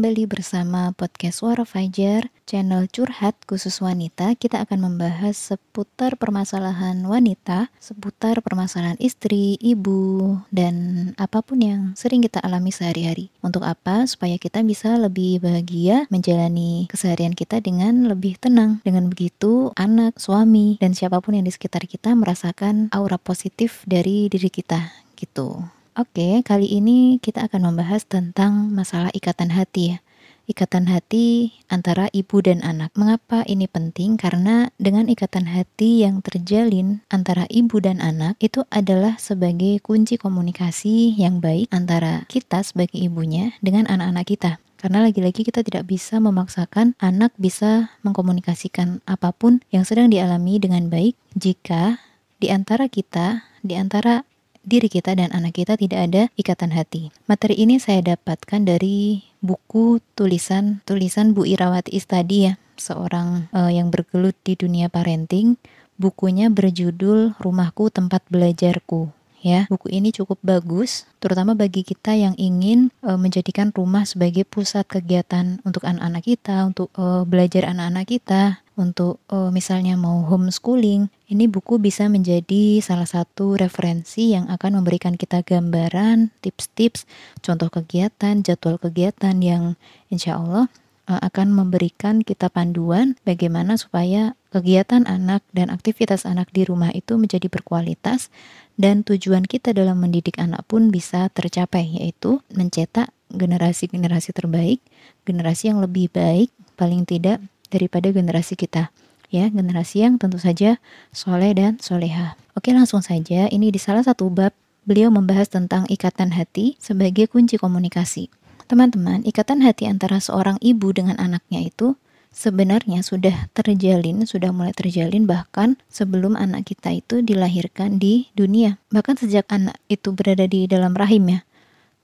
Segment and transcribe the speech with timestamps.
[0.00, 4.32] kembali bersama podcast Suara Fajar, channel curhat khusus wanita.
[4.32, 12.24] Kita akan membahas seputar permasalahan wanita, seputar permasalahan istri, ibu, dan apa pun yang sering
[12.24, 13.28] kita alami sehari-hari.
[13.44, 14.08] Untuk apa?
[14.08, 18.80] Supaya kita bisa lebih bahagia menjalani keseharian kita dengan lebih tenang.
[18.80, 24.32] Dengan begitu, anak, suami, dan siapa pun yang di sekitar kita merasakan aura positif dari
[24.32, 25.60] diri kita gitu.
[25.98, 29.98] Oke, kali ini kita akan membahas tentang masalah ikatan hati ya.
[30.46, 32.94] Ikatan hati antara ibu dan anak.
[32.94, 34.14] Mengapa ini penting?
[34.14, 41.18] Karena dengan ikatan hati yang terjalin antara ibu dan anak itu adalah sebagai kunci komunikasi
[41.18, 44.52] yang baik antara kita sebagai ibunya dengan anak-anak kita.
[44.78, 50.86] Karena lagi-lagi kita tidak bisa memaksakan anak bisa mengkomunikasikan apa pun yang sedang dialami dengan
[50.86, 51.98] baik jika
[52.38, 54.24] di antara kita, di antara
[54.64, 57.10] diri kita dan anak kita tidak ada ikatan hati.
[57.26, 63.88] Materi ini saya dapatkan dari buku tulisan tulisan Bu Irawati Istadi ya, seorang uh, yang
[63.88, 65.56] bergelut di dunia parenting.
[66.00, 69.12] Bukunya berjudul Rumahku Tempat Belajarku
[69.44, 69.66] ya.
[69.68, 75.58] Buku ini cukup bagus, terutama bagi kita yang ingin e, menjadikan rumah sebagai pusat kegiatan
[75.64, 78.42] untuk anak-anak kita, untuk e, belajar anak-anak kita,
[78.80, 81.12] untuk e, misalnya mau homeschooling.
[81.28, 87.04] Ini buku bisa menjadi salah satu referensi yang akan memberikan kita gambaran, tips-tips,
[87.44, 89.76] contoh kegiatan, jadwal kegiatan yang
[90.08, 90.72] insya Allah
[91.18, 97.50] akan memberikan kita panduan bagaimana supaya kegiatan anak dan aktivitas anak di rumah itu menjadi
[97.50, 98.30] berkualitas
[98.78, 104.78] dan tujuan kita dalam mendidik anak pun bisa tercapai yaitu mencetak generasi-generasi terbaik,
[105.26, 108.90] generasi yang lebih baik paling tidak daripada generasi kita
[109.30, 110.82] ya generasi yang tentu saja
[111.14, 112.34] soleh dan soleha.
[112.58, 114.52] Oke langsung saja ini di salah satu bab
[114.84, 118.28] beliau membahas tentang ikatan hati sebagai kunci komunikasi.
[118.66, 121.98] Teman-teman, ikatan hati antara seorang ibu dengan anaknya itu
[122.30, 128.78] sebenarnya sudah terjalin, sudah mulai terjalin bahkan sebelum anak kita itu dilahirkan di dunia.
[128.94, 131.40] Bahkan sejak anak itu berada di dalam rahim ya.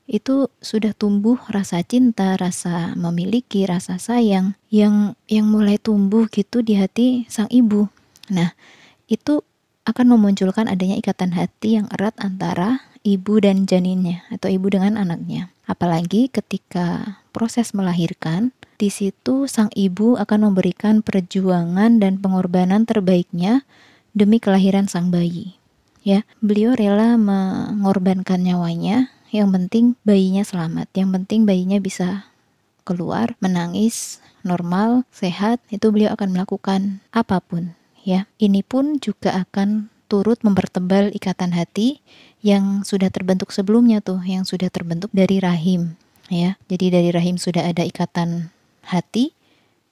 [0.07, 6.79] Itu sudah tumbuh rasa cinta, rasa memiliki, rasa sayang yang yang mulai tumbuh gitu di
[6.79, 7.91] hati sang ibu.
[8.31, 8.55] Nah,
[9.11, 9.43] itu
[9.87, 15.55] akan memunculkan adanya ikatan hati yang erat antara ibu dan janinnya atau ibu dengan anaknya.
[15.67, 23.63] Apalagi ketika proses melahirkan, di situ sang ibu akan memberikan perjuangan dan pengorbanan terbaiknya
[24.15, 25.55] demi kelahiran sang bayi.
[26.07, 32.31] Ya, beliau rela mengorbankan nyawanya, yang penting bayinya selamat, yang penting bayinya bisa
[32.87, 37.75] keluar, menangis, normal, sehat, itu beliau akan melakukan apa pun,
[38.07, 38.31] ya.
[38.39, 41.99] Ini pun juga akan turut mempertebal ikatan hati
[42.47, 45.99] yang sudah terbentuk sebelumnya tuh, yang sudah terbentuk dari rahim,
[46.31, 46.55] ya.
[46.71, 48.55] Jadi dari rahim sudah ada ikatan
[48.87, 49.35] hati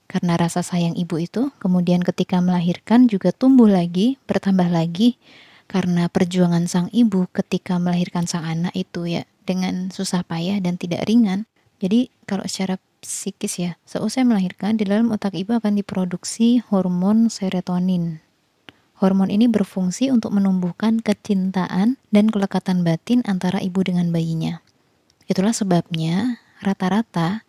[0.06, 5.18] karena rasa sayang ibu itu kemudian ketika melahirkan juga tumbuh lagi, bertambah lagi
[5.66, 11.04] karena perjuangan sang ibu ketika melahirkan sang anak itu ya dengan susah payah dan tidak
[11.08, 11.48] ringan.
[11.80, 18.24] Jadi kalau secara psikis ya, seusai melahirkan di dalam otak ibu akan diproduksi hormon serotonin.
[19.02, 24.64] Hormon ini berfungsi untuk menumbuhkan kecintaan dan kelekatan batin antara ibu dengan bayinya.
[25.28, 27.44] Itulah sebabnya rata-rata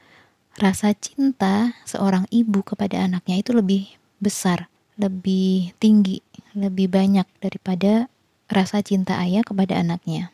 [0.59, 3.87] rasa cinta seorang ibu kepada anaknya itu lebih
[4.19, 6.23] besar, lebih tinggi,
[6.55, 8.07] lebih banyak daripada
[8.47, 10.31] rasa cinta ayah kepada anaknya.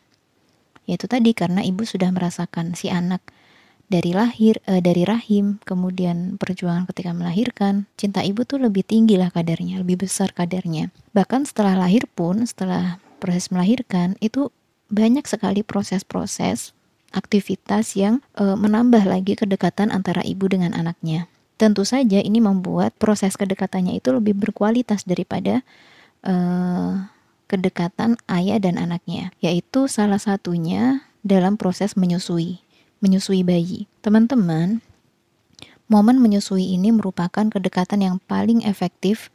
[0.86, 3.22] Yaitu tadi karena ibu sudah merasakan si anak
[3.92, 9.28] dari lahir, eh, dari rahim, kemudian perjuangan ketika melahirkan, cinta ibu tuh lebih tinggi lah
[9.28, 10.88] kadarnya, lebih besar kadarnya.
[11.12, 14.48] Bahkan setelah lahir pun, setelah proses melahirkan, itu
[14.88, 16.72] banyak sekali proses-proses
[17.12, 21.28] aktivitas yang e, menambah lagi kedekatan antara ibu dengan anaknya.
[21.60, 25.60] Tentu saja ini membuat proses kedekatannya itu lebih berkualitas daripada
[26.22, 26.34] e,
[27.50, 32.62] kedekatan ayah dan anaknya, yaitu salah satunya dalam proses menyusui,
[33.04, 33.90] menyusui bayi.
[34.00, 34.80] Teman-teman,
[35.90, 39.28] momen menyusui ini merupakan kedekatan yang paling efektif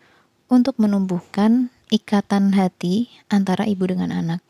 [0.48, 4.42] untuk menumbuhkan ikatan hati antara ibu dengan anak.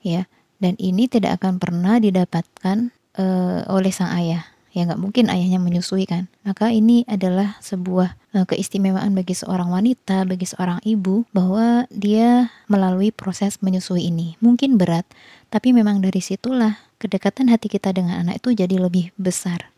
[0.00, 0.30] Ya,
[0.62, 6.04] dan ini tidak akan pernah didapatkan uh, oleh sang ayah ya nggak mungkin ayahnya menyusui
[6.04, 6.26] kan.
[6.42, 13.14] Maka ini adalah sebuah uh, keistimewaan bagi seorang wanita bagi seorang ibu bahwa dia melalui
[13.14, 14.34] proses menyusui ini.
[14.42, 15.06] Mungkin berat
[15.48, 19.70] tapi memang dari situlah kedekatan hati kita dengan anak itu jadi lebih besar.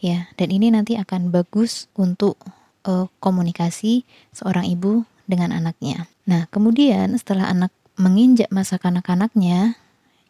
[0.00, 2.40] Ya dan ini nanti akan bagus untuk
[2.88, 6.08] uh, komunikasi seorang ibu dengan anaknya.
[6.24, 9.76] Nah kemudian setelah anak menginjak masa kanak-kanaknya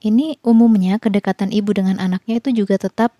[0.02, 3.18] ini umumnya kedekatan ibu dengan anaknya itu juga tetap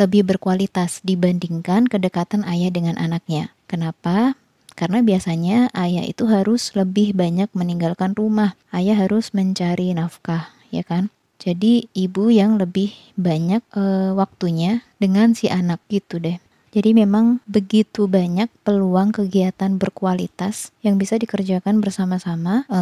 [0.00, 3.52] lebih berkualitas dibandingkan kedekatan ayah dengan anaknya.
[3.68, 4.40] Kenapa?
[4.72, 8.56] Karena biasanya ayah itu harus lebih banyak meninggalkan rumah.
[8.72, 11.12] Ayah harus mencari nafkah, ya kan?
[11.36, 16.40] Jadi ibu yang lebih banyak e, waktunya dengan si anak gitu deh.
[16.72, 22.80] Jadi memang begitu banyak peluang kegiatan berkualitas yang bisa dikerjakan bersama-sama e,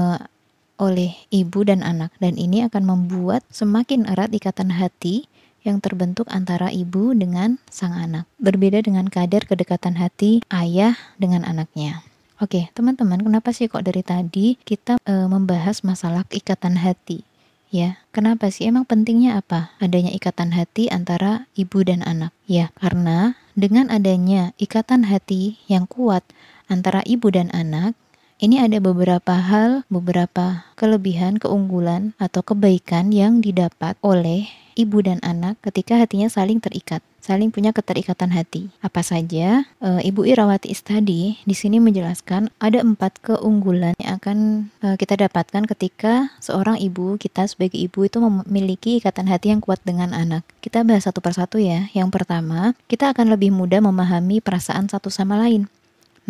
[0.79, 5.27] oleh ibu dan anak dan ini akan membuat semakin erat ikatan hati
[5.69, 8.25] yang terbentuk antara ibu dengan sang anak.
[8.41, 12.01] Berbeda dengan kadar kedekatan hati ayah dengan anaknya.
[12.41, 17.27] Oke, teman-teman, kenapa sih kok dari tadi kita e, membahas masalah ikatan hati?
[17.69, 19.77] Ya, kenapa sih emang pentingnya apa?
[19.77, 22.33] Adanya ikatan hati antara ibu dan anak.
[22.49, 26.25] Ya, karena dengan adanya ikatan hati yang kuat
[26.73, 27.93] antara ibu dan anak,
[28.39, 34.47] ini ada beberapa hal, beberapa kelebihan, keunggulan, atau kebaikan yang didapat oleh
[34.79, 38.71] ibu dan anak ketika hatinya saling terikat, saling punya keterikatan hati.
[38.79, 39.67] Apa saja?
[39.83, 45.67] E, ibu Irawati Istadi di sini menjelaskan ada empat keunggulan yang akan e, kita dapatkan
[45.67, 50.47] ketika seorang ibu kita sebagai ibu itu memiliki ikatan hati yang kuat dengan anak.
[50.63, 51.91] Kita bahas satu persatu ya.
[51.91, 55.67] Yang pertama, kita akan lebih mudah memahami perasaan satu sama lain.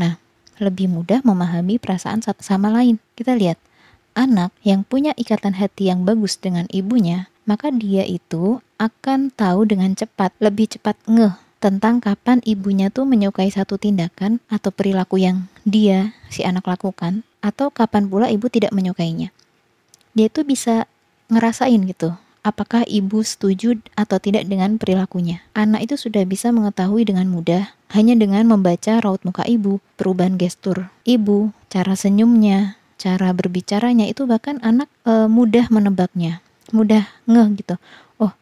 [0.01, 0.17] Nah,
[0.59, 2.99] lebih mudah memahami perasaan satu sama lain.
[3.15, 3.59] Kita lihat,
[4.19, 9.95] anak yang punya ikatan hati yang bagus dengan ibunya, maka dia itu akan tahu dengan
[9.95, 16.15] cepat, lebih cepat ngeh tentang kapan ibunya tuh menyukai satu tindakan atau perilaku yang dia,
[16.31, 19.35] si anak lakukan, atau kapan pula ibu tidak menyukainya.
[20.15, 20.87] Dia tuh bisa
[21.31, 22.15] ngerasain gitu,
[22.49, 25.45] apakah ibu setuju atau tidak dengan perilakunya.
[25.53, 30.89] Anak itu sudah bisa mengetahui dengan mudah hanya dengan membaca raut muka ibu, perubahan gestur
[31.05, 36.41] ibu, cara senyumnya, cara berbicaranya itu bahkan anak e, mudah menebaknya,
[36.73, 37.77] mudah ngeh gitu.
[38.21, 38.33] Oh,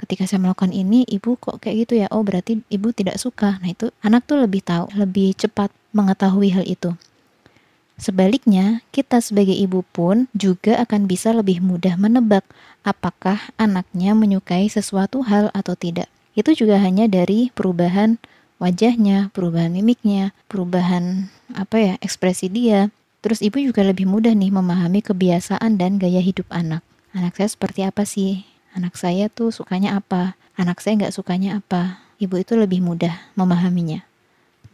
[0.00, 2.06] ketika saya melakukan ini ibu kok kayak gitu ya.
[2.12, 3.60] Oh, berarti ibu tidak suka.
[3.60, 6.96] Nah, itu anak tuh lebih tahu, lebih cepat mengetahui hal itu.
[7.94, 12.42] Sebaliknya, kita sebagai ibu pun juga akan bisa lebih mudah menebak
[12.82, 16.10] apakah anaknya menyukai sesuatu hal atau tidak.
[16.34, 18.18] Itu juga hanya dari perubahan
[18.58, 22.90] wajahnya, perubahan mimiknya, perubahan apa ya, ekspresi dia.
[23.22, 26.82] Terus ibu juga lebih mudah nih memahami kebiasaan dan gaya hidup anak.
[27.14, 28.42] Anak saya seperti apa sih?
[28.74, 30.34] Anak saya tuh sukanya apa?
[30.58, 32.02] Anak saya nggak sukanya apa?
[32.18, 34.02] Ibu itu lebih mudah memahaminya.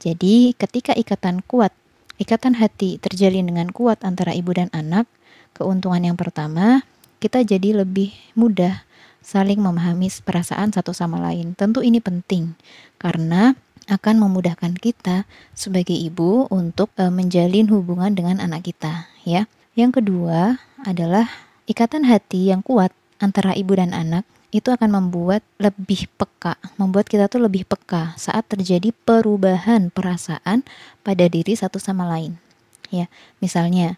[0.00, 1.76] Jadi ketika ikatan kuat
[2.20, 5.08] Ikatan hati terjalin dengan kuat antara ibu dan anak.
[5.56, 6.84] Keuntungan yang pertama,
[7.17, 8.84] kita jadi lebih mudah
[9.25, 11.56] saling memahami perasaan satu sama lain.
[11.56, 12.52] Tentu ini penting
[13.00, 13.56] karena
[13.88, 15.25] akan memudahkan kita
[15.56, 19.49] sebagai ibu untuk e, menjalin hubungan dengan anak kita, ya.
[19.72, 21.25] Yang kedua adalah
[21.64, 27.31] ikatan hati yang kuat antara ibu dan anak itu akan membuat lebih peka, membuat kita
[27.31, 30.67] tuh lebih peka saat terjadi perubahan perasaan
[31.06, 32.35] pada diri satu sama lain.
[32.91, 33.06] Ya,
[33.38, 33.94] misalnya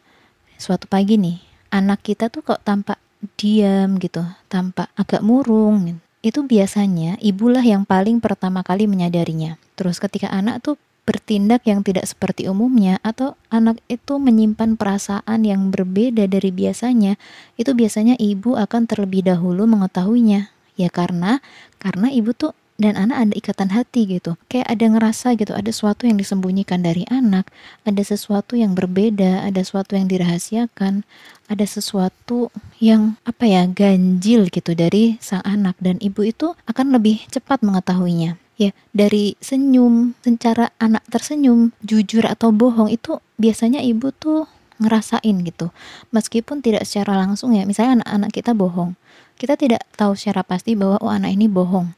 [0.61, 1.41] suatu pagi nih,
[1.73, 3.01] anak kita tuh kok tampak
[3.41, 4.21] diam gitu,
[4.53, 5.99] tampak agak murung.
[6.21, 9.57] Itu biasanya ibulah yang paling pertama kali menyadarinya.
[9.75, 15.75] Terus ketika anak tuh bertindak yang tidak seperti umumnya atau anak itu menyimpan perasaan yang
[15.75, 17.19] berbeda dari biasanya,
[17.59, 20.55] itu biasanya ibu akan terlebih dahulu mengetahuinya.
[20.79, 21.43] Ya karena
[21.83, 24.35] karena ibu tuh dan anak ada ikatan hati gitu.
[24.51, 27.47] Kayak ada ngerasa gitu, ada sesuatu yang disembunyikan dari anak,
[27.87, 31.07] ada sesuatu yang berbeda, ada sesuatu yang dirahasiakan,
[31.47, 32.51] ada sesuatu
[32.83, 38.42] yang apa ya, ganjil gitu dari sang anak dan ibu itu akan lebih cepat mengetahuinya
[38.69, 44.47] ya dari senyum secara anak tersenyum jujur atau bohong itu biasanya ibu tuh
[44.83, 45.71] ngerasain gitu.
[46.11, 48.99] Meskipun tidak secara langsung ya misalnya anak-anak kita bohong.
[49.39, 51.95] Kita tidak tahu secara pasti bahwa oh anak ini bohong.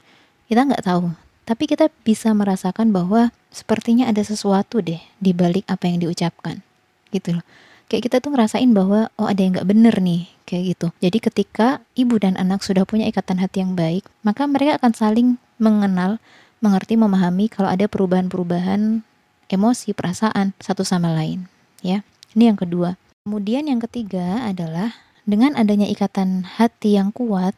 [0.49, 1.13] Kita nggak tahu.
[1.45, 6.65] Tapi kita bisa merasakan bahwa sepertinya ada sesuatu deh di balik apa yang diucapkan.
[7.13, 7.45] Gitu loh.
[7.85, 10.29] Kayak kita tuh ngerasain bahwa oh ada yang nggak bener nih.
[10.49, 10.87] Kayak gitu.
[11.01, 15.29] Jadi ketika ibu dan anak sudah punya ikatan hati yang baik maka mereka akan saling
[15.61, 16.21] mengenal
[16.63, 19.03] mengerti memahami kalau ada perubahan-perubahan
[19.49, 21.47] emosi, perasaan satu sama lain,
[21.81, 22.03] ya.
[22.35, 22.99] Ini yang kedua.
[23.25, 24.93] Kemudian yang ketiga adalah
[25.25, 27.57] dengan adanya ikatan hati yang kuat,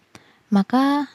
[0.52, 1.10] maka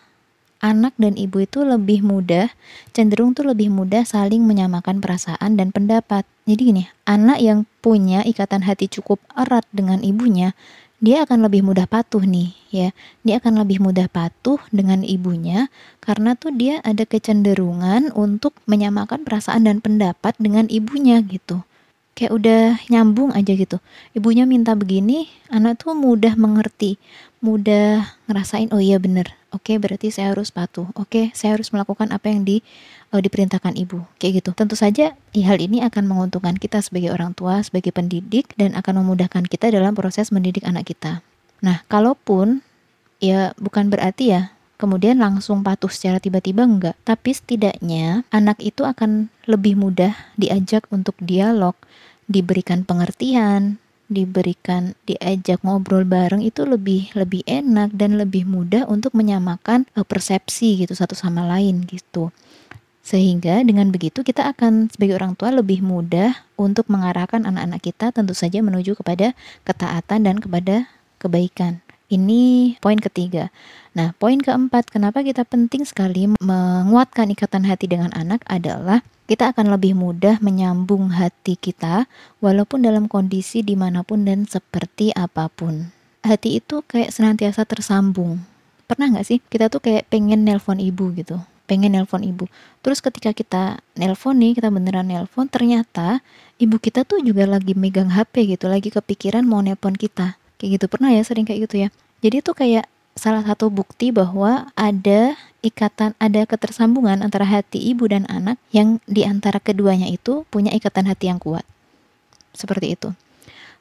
[0.61, 2.53] anak dan ibu itu lebih mudah,
[2.93, 6.23] cenderung tuh lebih mudah saling menyamakan perasaan dan pendapat.
[6.45, 10.53] Jadi gini, anak yang punya ikatan hati cukup erat dengan ibunya,
[11.01, 12.89] dia akan lebih mudah patuh nih ya.
[13.25, 15.67] Dia akan lebih mudah patuh dengan ibunya
[15.97, 21.65] karena tuh dia ada kecenderungan untuk menyamakan perasaan dan pendapat dengan ibunya gitu.
[22.13, 23.81] Kayak udah nyambung aja gitu.
[24.13, 27.01] Ibunya minta begini anak tuh mudah mengerti
[27.41, 32.29] mudah ngerasain oh iya bener oke berarti saya harus patuh oke saya harus melakukan apa
[32.29, 32.61] yang di
[33.11, 37.61] uh, diperintahkan ibu kayak gitu tentu saja hal ini akan menguntungkan kita sebagai orang tua
[37.61, 41.23] sebagai pendidik dan akan memudahkan kita dalam proses mendidik anak kita
[41.61, 42.65] nah kalaupun
[43.21, 44.51] ya bukan berarti ya
[44.81, 46.97] kemudian langsung patuh secara tiba-tiba enggak.
[47.05, 51.77] Tapi setidaknya anak itu akan lebih mudah diajak untuk dialog,
[52.25, 53.77] diberikan pengertian,
[54.09, 60.81] diberikan diajak ngobrol bareng itu lebih lebih enak dan lebih mudah untuk menyamakan uh, persepsi
[60.81, 62.33] gitu satu sama lain gitu.
[63.11, 68.31] Sehingga dengan begitu kita akan sebagai orang tua lebih mudah untuk mengarahkan anak-anak kita tentu
[68.31, 69.35] saja menuju kepada
[69.67, 70.87] ketaatan dan kepada
[71.19, 71.83] kebaikan.
[72.07, 73.51] Ini poin ketiga.
[73.91, 79.75] Nah, poin keempat, kenapa kita penting sekali menguatkan ikatan hati dengan anak adalah kita akan
[79.75, 82.07] lebih mudah menyambung hati kita
[82.39, 85.91] walaupun dalam kondisi di mana pun dan seperti apa pun.
[86.23, 88.43] Hati itu kayak senantiasa tersambung.
[88.87, 91.39] Pernah nggak sih kita tuh kayak pengen nelpon ibu gitu,
[91.71, 92.51] pengen nelpon ibu.
[92.83, 96.19] Terus ketika kita nelpon nih, kita beneran nelpon, ternyata
[96.59, 100.35] ibu kita tuh juga lagi megang HP gitu, lagi kepikiran mau nelpon kita.
[100.59, 100.85] Kayak gitu.
[100.91, 101.89] Pernah ya sering kayak gitu ya?
[102.19, 108.27] Jadi itu kayak salah satu bukti bahwa ada ikatan ada ketersambungan antara hati ibu dan
[108.27, 111.63] anak yang di antara keduanya itu punya ikatan hati yang kuat.
[112.51, 113.15] Seperti itu.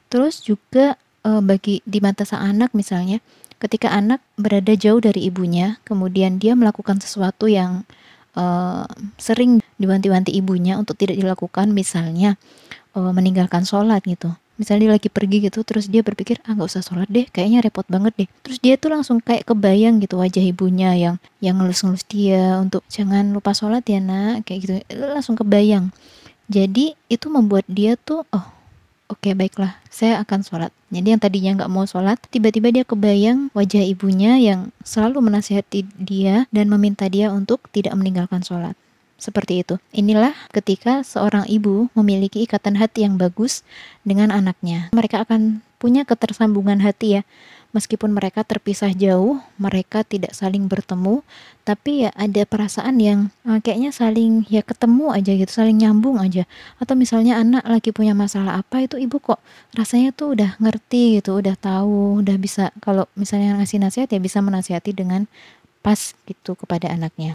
[0.07, 0.95] Terus juga
[1.27, 3.19] e, bagi di mata sang anak misalnya
[3.61, 7.85] ketika anak berada jauh dari ibunya kemudian dia melakukan sesuatu yang
[8.33, 8.43] e,
[9.21, 12.41] sering diwanti-wanti ibunya untuk tidak dilakukan misalnya
[12.97, 14.33] e, meninggalkan sholat gitu.
[14.57, 17.85] Misalnya dia lagi pergi gitu terus dia berpikir ah nggak usah sholat deh kayaknya repot
[17.85, 18.29] banget deh.
[18.45, 23.29] Terus dia tuh langsung kayak kebayang gitu wajah ibunya yang yang ngelus-ngelus dia untuk jangan
[23.33, 24.73] lupa sholat ya nak kayak gitu.
[24.97, 25.89] Langsung kebayang.
[26.51, 28.60] Jadi itu membuat dia tuh oh
[29.11, 33.51] oke okay, baiklah saya akan sholat jadi yang tadinya nggak mau sholat tiba-tiba dia kebayang
[33.51, 38.73] wajah ibunya yang selalu menasihati dia dan meminta dia untuk tidak meninggalkan sholat
[39.21, 39.77] seperti itu.
[39.93, 43.61] Inilah ketika seorang ibu memiliki ikatan hati yang bagus
[44.01, 44.89] dengan anaknya.
[44.97, 47.23] Mereka akan punya ketersambungan hati ya.
[47.71, 51.23] Meskipun mereka terpisah jauh, mereka tidak saling bertemu,
[51.63, 56.43] tapi ya ada perasaan yang uh, kayaknya saling ya ketemu aja gitu, saling nyambung aja.
[56.83, 59.39] Atau misalnya anak lagi punya masalah apa itu ibu kok
[59.71, 64.43] rasanya tuh udah ngerti gitu, udah tahu, udah bisa kalau misalnya ngasih nasihat ya bisa
[64.43, 65.31] menasihati dengan
[65.79, 67.31] pas gitu kepada anaknya.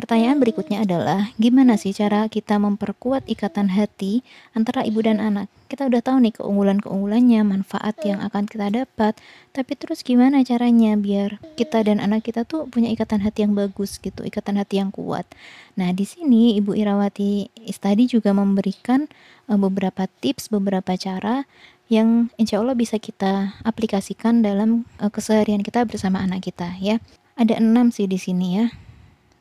[0.00, 4.24] Pertanyaan berikutnya adalah, gimana sih cara kita memperkuat ikatan hati
[4.56, 5.52] antara ibu dan anak?
[5.68, 9.12] Kita udah tahu nih keunggulan-keunggulannya, manfaat yang akan kita dapat,
[9.52, 14.00] tapi terus gimana caranya biar kita dan anak kita tuh punya ikatan hati yang bagus
[14.00, 15.28] gitu, ikatan hati yang kuat.
[15.76, 19.04] Nah, di sini Ibu Irawati Istadi juga memberikan
[19.52, 21.44] uh, beberapa tips, beberapa cara
[21.92, 27.04] yang insya Allah bisa kita aplikasikan dalam uh, keseharian kita bersama anak kita ya.
[27.36, 28.72] Ada enam sih di sini ya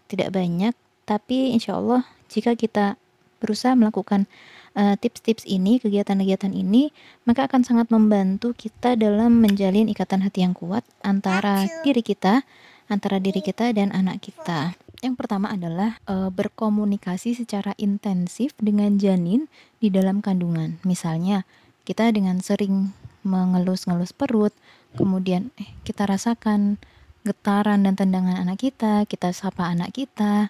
[0.09, 0.73] tidak banyak,
[1.05, 2.97] tapi insya Allah jika kita
[3.39, 4.27] berusaha melakukan
[4.75, 6.91] uh, tips-tips ini, kegiatan-kegiatan ini,
[7.23, 12.43] maka akan sangat membantu kita dalam menjalin ikatan hati yang kuat antara diri kita,
[12.91, 14.75] antara diri kita dan anak kita.
[14.99, 19.47] Yang pertama adalah e, berkomunikasi secara intensif dengan janin
[19.79, 20.75] di dalam kandungan.
[20.83, 21.47] Misalnya,
[21.87, 22.91] kita dengan sering
[23.23, 24.51] mengelus-ngelus perut,
[24.99, 26.81] kemudian eh kita rasakan
[27.27, 30.49] getaran dan tendangan anak kita, kita sapa anak kita,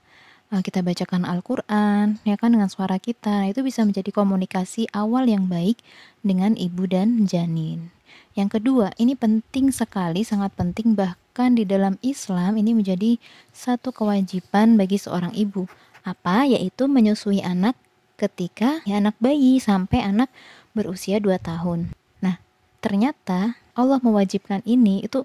[0.54, 3.46] eh, kita bacakan Al-Quran, ya kan dengan suara kita.
[3.46, 5.82] Nah, itu bisa menjadi komunikasi awal yang baik
[6.22, 7.90] dengan ibu dan janin.
[8.38, 13.18] Yang kedua, ini penting sekali, sangat penting bahkan di dalam Islam ini menjadi
[13.52, 15.66] satu kewajiban bagi seorang ibu.
[16.06, 16.46] Apa?
[16.48, 17.76] Yaitu menyusui anak
[18.20, 20.28] ketika ya anak bayi sampai anak
[20.76, 21.96] berusia 2 tahun.
[22.20, 22.40] Nah,
[22.84, 25.24] ternyata Allah mewajibkan ini itu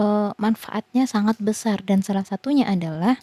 [0.00, 3.20] uh, manfaatnya sangat besar dan salah satunya adalah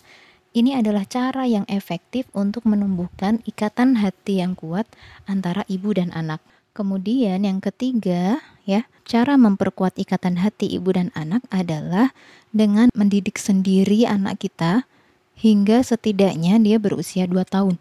[0.53, 4.85] ini adalah cara yang efektif untuk menumbuhkan ikatan hati yang kuat
[5.29, 6.41] antara ibu dan anak.
[6.73, 12.13] Kemudian yang ketiga, ya, cara memperkuat ikatan hati ibu dan anak adalah
[12.53, 14.85] dengan mendidik sendiri anak kita
[15.37, 17.75] hingga setidaknya dia berusia 2 tahun.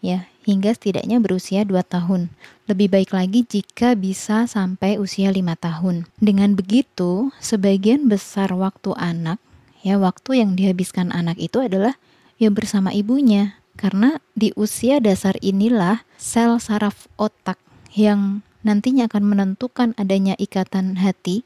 [0.00, 2.28] Ya, hingga setidaknya berusia 2 tahun.
[2.68, 6.04] Lebih baik lagi jika bisa sampai usia 5 tahun.
[6.20, 9.40] Dengan begitu, sebagian besar waktu anak,
[9.80, 11.96] ya waktu yang dihabiskan anak itu adalah
[12.36, 13.58] ya bersama ibunya.
[13.74, 17.58] Karena di usia dasar inilah sel saraf otak
[17.90, 21.42] yang nantinya akan menentukan adanya ikatan hati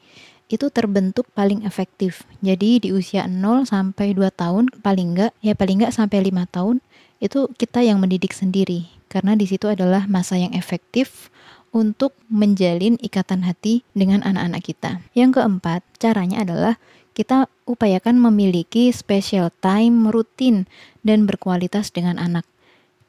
[0.48, 2.24] itu terbentuk paling efektif.
[2.40, 6.76] Jadi di usia 0 sampai 2 tahun paling enggak ya paling enggak sampai 5 tahun
[7.18, 11.32] itu kita yang mendidik sendiri karena di situ adalah masa yang efektif
[11.72, 14.90] untuk menjalin ikatan hati dengan anak-anak kita.
[15.12, 16.74] Yang keempat, caranya adalah
[17.12, 20.70] kita upayakan memiliki special time rutin
[21.02, 22.46] dan berkualitas dengan anak.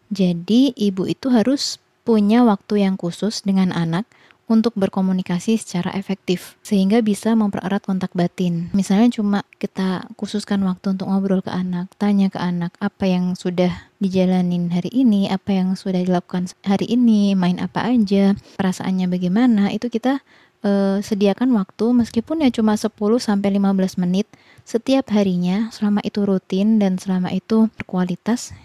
[0.10, 4.10] Jadi, ibu itu harus punya waktu yang khusus dengan anak
[4.50, 8.74] untuk berkomunikasi secara efektif sehingga bisa mempererat kontak batin.
[8.74, 13.89] Misalnya cuma kita khususkan waktu untuk ngobrol ke anak, tanya ke anak apa yang sudah
[14.00, 19.92] dijalanin hari ini, apa yang sudah dilakukan hari ini, main apa aja, perasaannya bagaimana, itu
[19.92, 20.24] kita
[20.64, 24.28] uh, sediakan waktu meskipun ya cuma 10 sampai 15 menit
[24.64, 28.56] setiap harinya selama itu rutin dan selama itu berkualitas.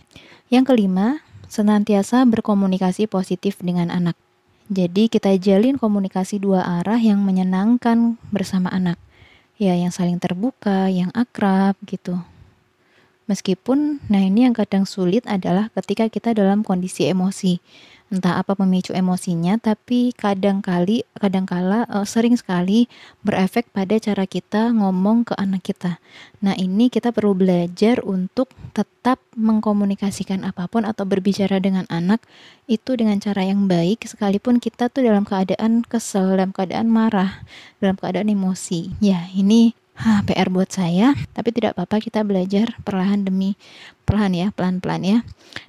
[0.52, 4.18] Yang kelima, senantiasa berkomunikasi positif dengan anak.
[4.72, 8.96] Jadi kita jalin komunikasi dua arah yang menyenangkan bersama anak.
[9.54, 12.18] Ya, yang saling terbuka, yang akrab gitu.
[13.24, 17.56] Meskipun, nah ini yang kadang sulit adalah ketika kita dalam kondisi emosi
[18.12, 22.86] entah apa pemicu emosinya tapi kadang kali kadang kala uh, sering sekali
[23.26, 25.98] berefek pada cara kita ngomong ke anak kita.
[26.44, 32.20] Nah, ini kita perlu belajar untuk tetap mengkomunikasikan apa pun atau berbicara dengan anak
[32.68, 37.42] itu dengan cara yang baik sekalipun kita tuh dalam keadaan kesel, dalam keadaan marah,
[37.80, 38.94] dalam keadaan emosi.
[39.00, 43.54] Ya, ini Hah, PR buat saya, tapi tidak apa-apa kita belajar perlahan demi
[44.02, 45.18] perlahan ya, pelan-pelan ya.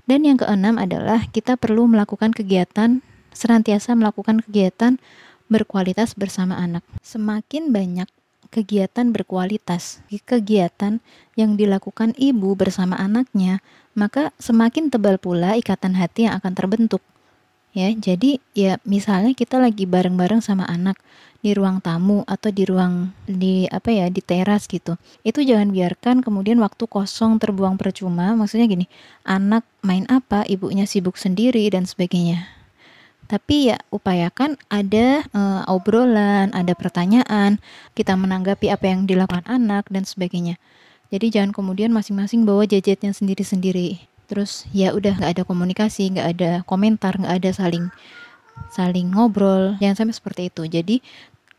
[0.09, 3.05] Dan yang keenam adalah kita perlu melakukan kegiatan,
[3.37, 4.97] senantiasa melakukan kegiatan
[5.45, 6.81] berkualitas bersama anak.
[7.05, 8.09] Semakin banyak
[8.49, 11.05] kegiatan berkualitas, kegiatan
[11.37, 13.61] yang dilakukan ibu bersama anaknya,
[13.93, 17.05] maka semakin tebal pula ikatan hati yang akan terbentuk
[17.75, 20.95] ya jadi ya misalnya kita lagi bareng-bareng sama anak
[21.45, 24.97] di ruang tamu atau di ruang di apa ya di teras gitu.
[25.21, 28.33] Itu jangan biarkan kemudian waktu kosong terbuang percuma.
[28.33, 28.89] Maksudnya gini
[29.21, 32.49] anak main apa ibunya sibuk sendiri dan sebagainya.
[33.29, 37.57] Tapi ya upayakan ada e, obrolan, ada pertanyaan,
[37.93, 40.57] kita menanggapi apa yang dilakukan anak dan sebagainya.
[41.13, 46.51] Jadi jangan kemudian masing-masing bawa gadgetnya sendiri-sendiri terus ya udah nggak ada komunikasi nggak ada
[46.65, 47.87] komentar nggak ada saling
[48.71, 49.75] saling ngobrol.
[49.79, 50.63] Jangan sampai seperti itu.
[50.67, 50.95] Jadi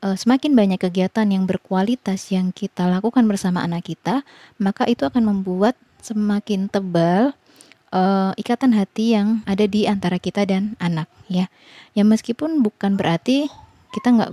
[0.05, 4.26] uh, semakin banyak kegiatan yang berkualitas yang kita lakukan bersama anak kita
[4.61, 7.35] maka itu akan membuat semakin tebal
[7.90, 11.48] uh, ikatan hati yang ada di antara kita dan anak ya.
[11.96, 13.48] Ya meskipun bukan berarti
[13.94, 14.33] kita nggak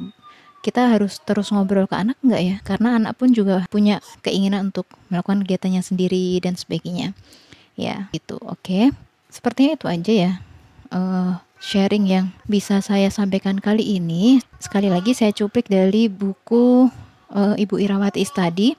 [0.64, 2.56] kita harus terus ngobrol ke anak nggak ya.
[2.64, 7.12] Karena anak pun juga punya keinginan untuk melakukan kegiatannya sendiri dan sebagainya
[7.74, 8.84] ya itu oke okay.
[9.30, 10.32] sepertinya itu aja ya
[10.94, 16.90] uh, sharing yang bisa saya sampaikan kali ini sekali lagi saya cuplik dari buku
[17.34, 18.78] uh, Ibu Irawati Istadi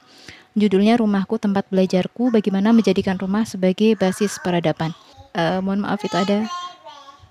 [0.55, 4.95] judulnya Rumahku Tempat Belajarku Bagaimana Menjadikan Rumah Sebagai Basis Peradaban
[5.35, 6.47] uh, mohon maaf itu ada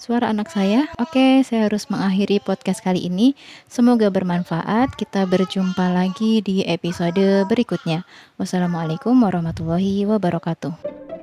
[0.04, 0.92] suara anak saya.
[1.00, 3.40] Oke, saya harus mengakhiri podcast kali ini.
[3.72, 5.00] Semoga bermanfaat.
[5.00, 8.04] Kita berjumpa lagi di episode berikutnya.
[8.36, 11.23] Wassalamualaikum warahmatullahi wabarakatuh.